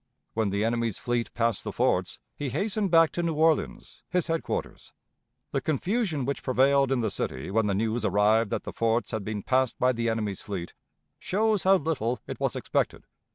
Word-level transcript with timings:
When 0.33 0.49
the 0.49 0.65
enemy's 0.65 0.97
fleet 0.97 1.31
passed 1.35 1.63
the 1.63 1.71
forts, 1.71 2.17
he 2.35 2.49
hastened 2.49 2.89
back 2.89 3.11
to 3.11 3.21
New 3.21 3.35
Orleans, 3.35 4.01
his 4.09 4.25
headquarters. 4.25 4.93
The 5.51 5.61
confusion 5.61 6.25
which 6.25 6.41
prevailed 6.41 6.91
in 6.91 7.01
the 7.01 7.11
city, 7.11 7.51
when 7.51 7.67
the 7.67 7.75
news 7.75 8.03
arrived 8.03 8.49
that 8.49 8.63
the 8.63 8.73
forts 8.73 9.11
had 9.11 9.23
been 9.23 9.43
passed 9.43 9.77
by 9.77 9.93
the 9.93 10.09
enemy's 10.09 10.41
fleet, 10.41 10.73
shows 11.19 11.65
how 11.65 11.75
little 11.75 12.17
it 12.25 12.39
was 12.39 12.55
expected. 12.55 13.05